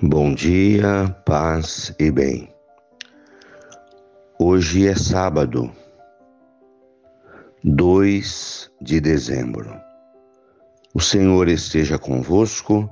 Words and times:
Bom 0.00 0.32
dia, 0.32 1.12
paz 1.26 1.92
e 1.98 2.08
bem. 2.08 2.48
Hoje 4.38 4.86
é 4.86 4.94
sábado, 4.94 5.72
2 7.64 8.70
de 8.80 9.00
dezembro. 9.00 9.74
O 10.94 11.00
Senhor 11.00 11.48
esteja 11.48 11.98
convosco, 11.98 12.88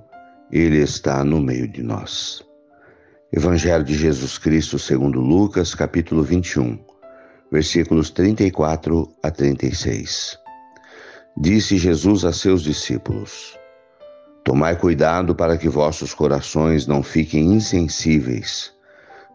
Ele 0.50 0.78
está 0.78 1.22
no 1.22 1.40
meio 1.40 1.68
de 1.68 1.80
nós. 1.80 2.42
Evangelho 3.32 3.84
de 3.84 3.94
Jesus 3.94 4.36
Cristo 4.36 4.76
segundo 4.76 5.20
Lucas, 5.20 5.76
capítulo 5.76 6.24
21, 6.24 6.76
versículos 7.52 8.10
34 8.10 9.08
a 9.22 9.30
36. 9.30 10.36
Disse 11.36 11.78
Jesus 11.78 12.24
a 12.24 12.32
seus 12.32 12.62
discípulos: 12.62 13.56
Tomai 14.46 14.76
cuidado 14.76 15.34
para 15.34 15.58
que 15.58 15.68
vossos 15.68 16.14
corações 16.14 16.86
não 16.86 17.02
fiquem 17.02 17.54
insensíveis 17.54 18.72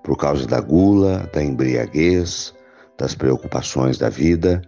por 0.02 0.16
causa 0.16 0.48
da 0.48 0.62
gula, 0.62 1.30
da 1.34 1.44
embriaguez, 1.44 2.56
das 2.98 3.14
preocupações 3.14 3.98
da 3.98 4.08
vida, 4.08 4.62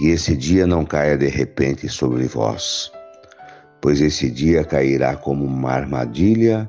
e 0.00 0.08
esse 0.08 0.34
dia 0.34 0.66
não 0.66 0.86
caia 0.86 1.18
de 1.18 1.28
repente 1.28 1.86
sobre 1.86 2.24
vós, 2.24 2.90
pois 3.82 4.00
esse 4.00 4.30
dia 4.30 4.64
cairá 4.64 5.16
como 5.16 5.44
uma 5.44 5.72
armadilha 5.72 6.66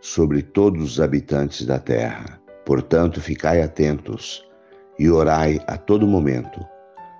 sobre 0.00 0.42
todos 0.42 0.94
os 0.94 1.00
habitantes 1.00 1.64
da 1.64 1.78
terra. 1.78 2.40
Portanto, 2.64 3.20
ficai 3.20 3.62
atentos 3.62 4.44
e 4.98 5.08
orai 5.08 5.60
a 5.68 5.76
todo 5.76 6.04
momento, 6.04 6.66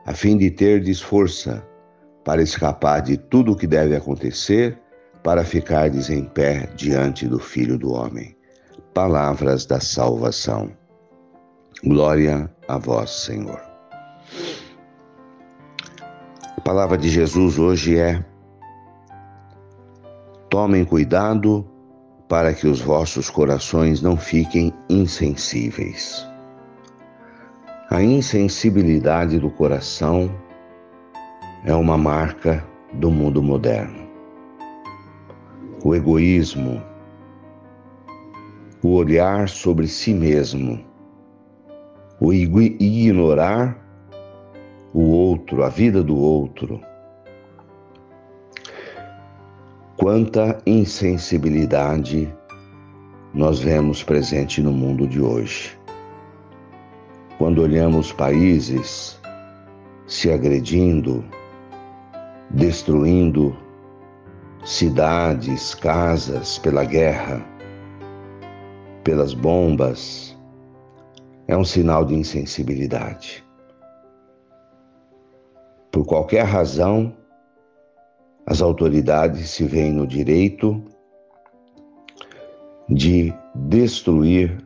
a 0.06 0.12
fim 0.12 0.36
de 0.36 0.50
terdes 0.50 1.00
força 1.00 1.64
para 2.24 2.42
escapar 2.42 3.00
de 3.00 3.17
tudo 3.17 3.52
o 3.52 3.56
que 3.56 3.69
deve 3.69 3.94
acontecer 3.94 4.77
para 5.27 5.42
ficardes 5.42 6.08
em 6.08 6.22
pé 6.22 6.69
diante 6.77 7.27
do 7.27 7.41
Filho 7.41 7.77
do 7.77 7.92
Homem. 7.92 8.36
Palavras 8.94 9.66
da 9.66 9.80
salvação. 9.80 10.70
Glória 11.83 12.48
a 12.68 12.78
vós, 12.78 13.10
Senhor. 13.10 13.60
A 16.56 16.60
palavra 16.60 16.96
de 16.96 17.08
Jesus 17.08 17.58
hoje 17.58 17.98
é: 17.98 18.24
Tomem 20.48 20.84
cuidado 20.84 21.68
para 22.28 22.55
que 22.55 22.68
os 22.68 22.80
vossos 22.80 23.28
corações 23.28 24.00
não 24.00 24.16
fiquem 24.16 24.72
insensíveis. 24.88 26.24
A 27.90 28.00
insensibilidade 28.00 29.40
do 29.40 29.50
coração 29.50 30.30
é 31.64 31.74
uma 31.74 31.98
marca 31.98 32.64
do 32.92 33.11
mundo 33.11 33.42
moderno 33.42 34.05
o 35.87 35.95
egoísmo, 35.95 36.83
o 38.83 38.95
olhar 38.95 39.48
sobre 39.48 39.87
si 39.87 40.12
mesmo, 40.12 40.84
o 42.19 42.33
ignorar 42.33 43.79
o 44.92 45.03
outro, 45.03 45.62
a 45.62 45.69
vida 45.69 46.03
do 46.03 46.17
outro. 46.17 46.81
Quanta 49.97 50.61
insensibilidade 50.67 52.34
nós 53.33 53.61
vemos 53.61 54.03
presente 54.03 54.61
no 54.61 54.73
mundo 54.73 55.07
de 55.07 55.20
hoje. 55.20 55.79
Quando 57.39 57.62
olhamos 57.62 58.12
países 58.12 59.20
se 60.09 60.33
agredindo, 60.33 61.25
destruindo 62.51 63.57
cidades, 64.64 65.74
casas 65.74 66.58
pela 66.58 66.84
guerra, 66.84 67.44
pelas 69.05 69.33
bombas, 69.33 70.36
é 71.46 71.56
um 71.56 71.64
sinal 71.64 72.05
de 72.05 72.14
insensibilidade. 72.14 73.45
Por 75.92 76.05
qualquer 76.05 76.45
razão, 76.45 77.16
as 78.46 78.61
autoridades 78.61 79.50
se 79.50 79.64
veem 79.64 79.92
no 79.92 80.06
direito 80.06 80.83
de 82.89 83.33
destruir 83.55 84.64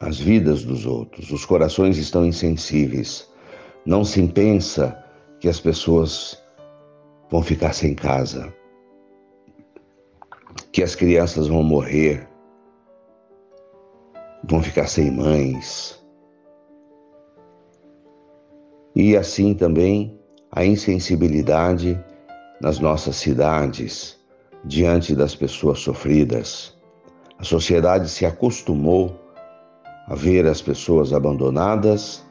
as 0.00 0.18
vidas 0.18 0.64
dos 0.64 0.86
outros. 0.86 1.30
Os 1.30 1.44
corações 1.44 1.98
estão 1.98 2.24
insensíveis. 2.24 3.28
Não 3.84 4.04
se 4.04 4.26
pensa 4.28 4.96
que 5.40 5.48
as 5.48 5.60
pessoas 5.60 6.42
vão 7.30 7.42
ficar 7.42 7.72
sem 7.72 7.94
casa 7.94 8.52
que 10.72 10.82
as 10.82 10.94
crianças 10.94 11.48
vão 11.48 11.62
morrer, 11.62 12.28
vão 14.48 14.62
ficar 14.62 14.86
sem 14.86 15.10
mães. 15.10 16.02
E 18.94 19.16
assim 19.16 19.54
também 19.54 20.18
a 20.50 20.64
insensibilidade 20.64 21.98
nas 22.60 22.78
nossas 22.78 23.16
cidades 23.16 24.18
diante 24.64 25.14
das 25.14 25.34
pessoas 25.34 25.80
sofridas. 25.80 26.76
A 27.38 27.44
sociedade 27.44 28.08
se 28.08 28.24
acostumou 28.24 29.18
a 30.06 30.14
ver 30.14 30.46
as 30.46 30.60
pessoas 30.60 31.12
abandonadas 31.12 32.24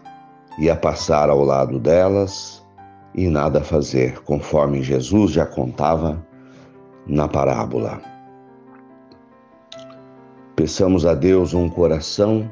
e 0.60 0.70
a 0.70 0.76
passar 0.76 1.30
ao 1.30 1.44
lado 1.44 1.80
delas 1.80 2.64
e 3.16 3.28
nada 3.28 3.62
fazer, 3.62 4.22
conforme 4.24 4.82
Jesus 4.82 5.32
já 5.32 5.46
contava 5.46 6.26
na 7.08 7.28
parábola. 7.28 8.02
Peçamos 10.56 11.06
a 11.06 11.14
Deus 11.14 11.54
um 11.54 11.70
coração 11.70 12.50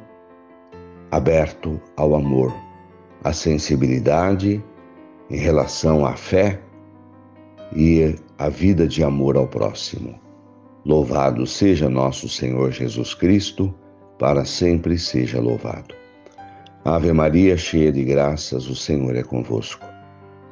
aberto 1.12 1.80
ao 1.96 2.16
amor, 2.16 2.54
à 3.24 3.34
sensibilidade 3.34 4.64
em 5.30 5.38
relação 5.38 6.06
à 6.06 6.16
fé 6.16 6.60
e 7.76 8.16
à 8.38 8.50
vida 8.50 8.88
de 8.88 9.04
amor 9.04 9.38
ao 9.38 9.48
próximo. 9.48 10.20
Louvado 10.86 11.46
seja 11.46 11.90
nosso 11.90 12.28
Senhor 12.28 12.72
Jesus 12.72 13.14
Cristo, 13.14 13.74
para 14.18 14.46
sempre 14.46 14.98
seja 14.98 15.40
louvado. 15.40 15.94
Ave 16.86 17.12
Maria, 17.12 17.58
cheia 17.58 17.92
de 17.92 18.04
graças, 18.04 18.68
o 18.68 18.76
Senhor 18.76 19.16
é 19.16 19.22
convosco. 19.22 19.86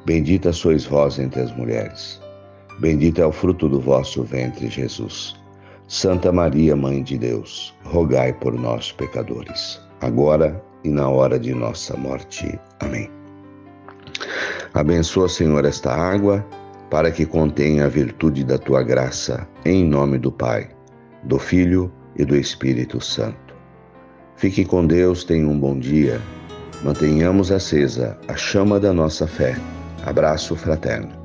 Bendita 0.04 0.52
sois 0.52 0.84
vós 0.84 1.18
entre 1.18 1.40
as 1.40 1.54
mulheres. 1.56 2.20
Bendito 2.78 3.20
é 3.20 3.26
o 3.26 3.32
fruto 3.32 3.68
do 3.68 3.80
vosso 3.80 4.22
ventre, 4.22 4.68
Jesus. 4.68 5.36
Santa 5.88 6.30
Maria, 6.30 6.76
Mãe 6.76 7.02
de 7.02 7.18
Deus, 7.18 7.74
rogai 7.84 8.32
por 8.32 8.52
nós, 8.52 8.92
pecadores, 8.92 9.80
agora 10.00 10.62
e 10.84 10.90
na 10.90 11.08
hora 11.08 11.38
de 11.38 11.54
nossa 11.54 11.96
morte. 11.96 12.58
Amém. 12.80 13.10
Abençoa, 14.74 15.28
Senhor, 15.28 15.64
esta 15.64 15.92
água, 15.92 16.44
para 16.90 17.10
que 17.10 17.26
contenha 17.26 17.86
a 17.86 17.88
virtude 17.88 18.44
da 18.44 18.58
tua 18.58 18.82
graça, 18.82 19.48
em 19.64 19.84
nome 19.84 20.18
do 20.18 20.30
Pai, 20.30 20.68
do 21.24 21.38
Filho 21.38 21.90
e 22.16 22.24
do 22.24 22.36
Espírito 22.36 23.00
Santo. 23.00 23.54
Fique 24.36 24.64
com 24.64 24.86
Deus, 24.86 25.24
tenha 25.24 25.48
um 25.48 25.58
bom 25.58 25.78
dia. 25.78 26.20
Mantenhamos 26.84 27.50
acesa 27.50 28.16
a 28.28 28.36
chama 28.36 28.78
da 28.78 28.92
nossa 28.92 29.26
fé. 29.26 29.56
Abraço 30.04 30.54
fraterno. 30.54 31.17